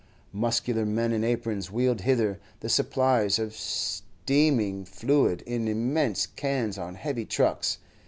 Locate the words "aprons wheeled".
1.23-2.01